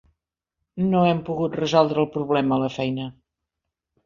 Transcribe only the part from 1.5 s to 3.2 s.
resoldre el problema a la feina.